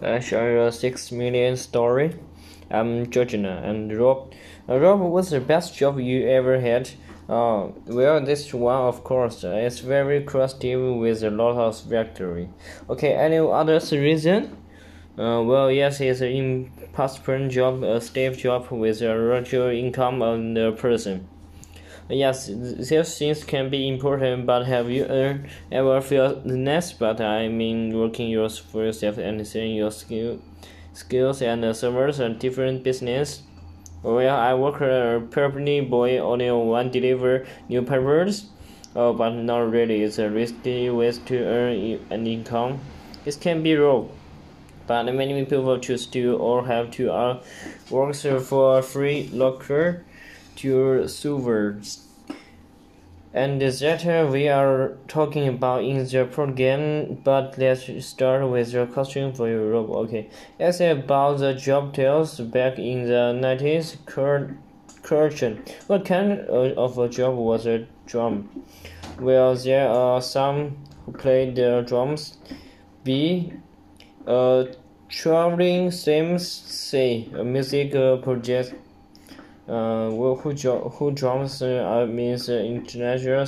I 0.00 0.20
you 0.20 0.60
a 0.60 0.70
six 0.70 1.10
million 1.10 1.56
story. 1.56 2.14
I'm 2.70 3.10
Georgina 3.10 3.62
and 3.64 3.92
Rob. 3.98 4.32
Uh, 4.68 4.78
Rob, 4.78 5.00
what's 5.00 5.30
the 5.30 5.40
best 5.40 5.76
job 5.76 5.98
you 5.98 6.28
ever 6.28 6.60
had? 6.60 6.90
Uh, 7.28 7.68
well, 7.84 8.24
this 8.24 8.54
one, 8.54 8.82
of 8.82 9.02
course, 9.02 9.42
uh, 9.42 9.50
it's 9.50 9.80
very 9.80 10.22
creative 10.22 10.94
with 10.94 11.24
a 11.24 11.30
lot 11.30 11.56
of 11.56 11.82
victory. 11.82 12.48
Okay, 12.88 13.12
any 13.12 13.38
other 13.38 13.80
reason? 13.90 14.56
Uh, 15.18 15.42
well, 15.42 15.68
yes, 15.68 16.00
it's 16.00 16.20
an 16.20 16.28
impossible 16.28 17.48
job, 17.48 17.82
a 17.82 18.00
stable 18.00 18.36
job 18.36 18.70
with 18.70 19.02
a 19.02 19.18
regular 19.18 19.72
income 19.72 20.22
on 20.22 20.54
the 20.54 20.70
person. 20.72 21.26
Yes, 22.10 22.46
these 22.46 23.18
things 23.18 23.44
can 23.44 23.68
be 23.68 23.86
important, 23.86 24.46
but 24.46 24.64
have 24.64 24.90
you 24.90 25.04
ever 25.70 26.00
felt 26.00 26.46
less? 26.46 26.90
But 26.94 27.20
I 27.20 27.48
mean, 27.48 27.94
working 27.98 28.30
yours 28.30 28.56
for 28.56 28.84
yourself 28.84 29.18
and 29.18 29.46
seeing 29.46 29.76
your 29.76 29.90
skill, 29.90 30.38
skills 30.94 31.42
and 31.42 31.76
servers 31.76 32.18
and 32.18 32.38
different 32.38 32.82
business. 32.82 33.42
Well, 34.02 34.34
I 34.34 34.54
work 34.54 34.80
a 34.80 35.22
permanently 35.30 35.82
boy 35.82 36.18
only 36.18 36.50
one 36.50 36.90
deliver 36.90 37.46
new 37.68 37.82
papers. 37.82 38.46
Oh, 38.96 39.12
but 39.12 39.30
not 39.34 39.70
really. 39.70 40.02
It's 40.02 40.18
a 40.18 40.30
risky 40.30 40.88
way 40.88 41.12
to 41.12 41.36
earn 41.44 42.00
an 42.08 42.26
income. 42.26 42.80
It 43.26 43.36
can 43.38 43.62
be 43.62 43.76
wrong, 43.76 44.08
but 44.86 45.04
many 45.14 45.44
people 45.44 45.78
choose 45.78 46.06
to 46.06 46.36
or 46.38 46.66
have 46.66 46.90
to 46.92 47.12
uh, 47.12 47.42
work 47.90 48.14
for 48.14 48.80
free 48.80 49.28
locker 49.30 50.06
to 50.58 51.06
servers. 51.06 52.04
And 53.32 53.60
that 53.60 54.28
we 54.32 54.48
are 54.48 54.96
talking 55.06 55.46
about 55.46 55.84
in 55.84 56.04
the 56.04 56.24
program, 56.24 57.18
but 57.22 57.56
let's 57.58 58.06
start 58.06 58.48
with 58.48 58.72
the 58.72 58.86
question 58.86 59.32
for 59.32 59.48
Europe. 59.48 59.90
Okay, 59.90 60.30
it's 60.58 60.80
about 60.80 61.38
the 61.38 61.54
job 61.54 61.92
tales 61.92 62.40
back 62.40 62.78
in 62.78 63.04
the 63.06 63.38
90s. 63.40 63.96
Question: 65.02 65.62
What 65.86 66.04
kind 66.04 66.40
of 66.40 66.98
a 66.98 67.08
job 67.08 67.36
was 67.36 67.66
a 67.66 67.86
drum? 68.06 68.48
Well, 69.20 69.54
there 69.54 69.88
are 69.88 70.22
some 70.22 70.76
who 71.04 71.12
play 71.12 71.50
the 71.50 71.84
drums. 71.86 72.38
B. 73.04 73.52
Uh, 74.26 74.30
a 74.30 74.66
traveling 75.08 75.90
sims. 75.90 76.48
C. 76.48 77.30
A 77.36 77.44
music 77.44 77.94
uh, 77.94 78.16
project 78.16 78.74
uh, 79.68 80.10
who, 80.10 80.52
who 80.54 81.10
drums 81.10 81.60
uh, 81.62 82.06
means 82.08 82.48
uh, 82.48 82.54
international 82.54 83.46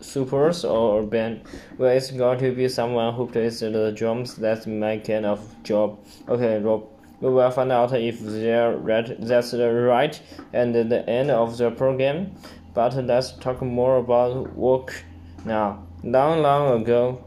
supers 0.00 0.64
or 0.64 1.02
band. 1.02 1.42
Well, 1.78 1.90
it's 1.90 2.10
got 2.10 2.40
to 2.40 2.52
be 2.52 2.68
someone 2.68 3.14
who 3.14 3.26
plays 3.26 3.60
the 3.60 3.92
drums. 3.96 4.34
That's 4.34 4.66
my 4.66 4.98
kind 4.98 5.26
of 5.26 5.40
job. 5.62 5.98
Okay, 6.28 6.58
Rob. 6.58 6.88
We 7.20 7.30
will 7.30 7.50
find 7.52 7.70
out 7.70 7.92
if 7.92 8.18
they're 8.18 8.76
right. 8.76 9.14
That's 9.20 9.54
right, 9.54 10.20
and 10.52 10.74
the 10.74 11.08
end 11.08 11.30
of 11.30 11.56
the 11.56 11.70
program. 11.70 12.32
But 12.74 12.96
let's 12.96 13.32
talk 13.32 13.62
more 13.62 13.98
about 13.98 14.56
work 14.56 15.04
now. 15.44 15.84
Long, 16.02 16.42
long 16.42 16.82
ago, 16.82 17.22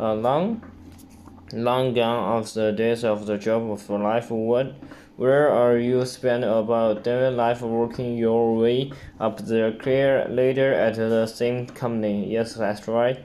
uh, 0.00 0.14
long, 0.14 0.62
long 1.54 1.94
gone 1.94 2.38
of 2.38 2.52
the 2.54 2.72
days 2.72 3.04
of 3.04 3.26
the 3.26 3.38
job 3.38 3.70
of 3.70 3.88
life. 3.88 4.30
What 4.30 4.74
where 5.16 5.48
are 5.48 5.78
you 5.78 6.04
spend 6.04 6.42
about 6.42 7.04
daily 7.04 7.32
life 7.32 7.62
working 7.62 8.18
your 8.18 8.56
way 8.56 8.92
up 9.20 9.38
the 9.38 9.76
career 9.78 10.26
ladder 10.28 10.74
at 10.74 10.96
the 10.96 11.26
same 11.26 11.66
company? 11.66 12.32
Yes, 12.32 12.54
that's 12.54 12.88
right. 12.88 13.24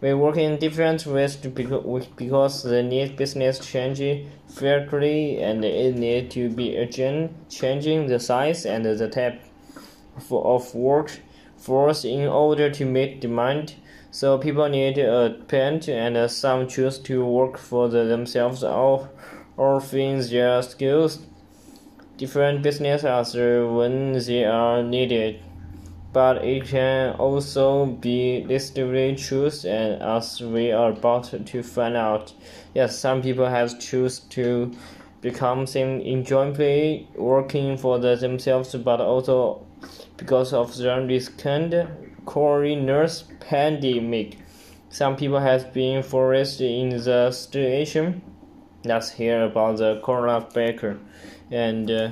We 0.00 0.12
work 0.14 0.38
in 0.38 0.58
different 0.58 1.06
ways 1.06 1.36
because 1.36 2.62
the 2.64 2.82
need 2.82 3.16
business 3.16 3.58
change 3.60 4.26
frequently 4.48 5.40
and 5.40 5.64
it 5.64 5.94
need 5.94 6.30
to 6.32 6.48
be 6.48 6.76
urgent, 6.78 7.48
changing 7.48 8.08
the 8.08 8.18
size 8.18 8.66
and 8.66 8.84
the 8.84 9.08
type 9.08 9.40
of 10.30 10.74
work 10.74 11.12
force 11.60 12.04
in 12.04 12.26
order 12.26 12.70
to 12.70 12.84
meet 12.84 13.20
demand. 13.20 13.74
So 14.10 14.38
people 14.38 14.68
need 14.68 14.98
a 14.98 15.36
pen 15.46 15.80
and 15.88 16.30
some 16.30 16.66
choose 16.66 16.98
to 17.00 17.24
work 17.24 17.58
for 17.58 17.88
themselves 17.88 18.64
or 18.64 19.08
or 19.56 19.80
things 19.80 20.30
their 20.30 20.62
skills. 20.62 21.20
Different 22.16 22.62
businesses 22.62 23.34
when 23.34 24.12
they 24.12 24.44
are 24.44 24.82
needed, 24.82 25.40
but 26.12 26.44
it 26.44 26.66
can 26.66 27.14
also 27.16 27.86
be 27.86 28.44
literally 28.46 29.14
choose 29.16 29.64
and 29.64 30.02
as 30.02 30.40
we 30.40 30.72
are 30.72 30.90
about 30.90 31.24
to 31.46 31.62
find 31.62 31.96
out. 31.96 32.32
Yes, 32.74 32.98
some 32.98 33.22
people 33.22 33.46
have 33.46 33.78
choose 33.78 34.20
to 34.30 34.72
become 35.20 35.66
some 35.66 36.00
enjoyably 36.00 37.08
working 37.16 37.76
for 37.76 37.98
themselves, 37.98 38.74
but 38.74 39.00
also 39.00 39.66
because 40.16 40.52
of 40.52 40.76
the 40.76 41.06
recent 41.06 41.72
coronavirus 42.24 43.40
pandemic. 43.40 44.38
Some 44.88 45.16
people 45.16 45.40
have 45.40 45.72
been 45.72 46.02
forced 46.02 46.60
in 46.60 46.90
the 46.90 47.30
situation 47.30 48.22
let's 48.84 49.10
hear 49.10 49.42
about 49.44 49.76
the 49.76 50.00
Corona 50.02 50.46
Baker 50.54 50.98
and 51.50 51.90
uh, 51.90 52.10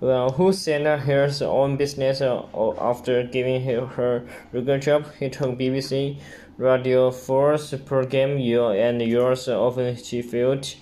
well, 0.00 0.30
who 0.30 0.52
sent 0.52 0.86
her 0.86 1.30
own 1.42 1.76
business 1.76 2.22
uh, 2.22 2.42
after 2.80 3.22
giving 3.22 3.62
her, 3.64 3.84
her 3.84 4.26
regular 4.50 4.78
job? 4.78 5.06
He 5.18 5.28
took 5.28 5.58
BBC 5.58 6.18
Radio 6.56 7.10
4's 7.10 7.78
program 7.82 8.38
You 8.38 8.68
and 8.68 9.02
Yours 9.02 9.46
often 9.46 9.96
she 9.96 10.22
felt 10.22 10.74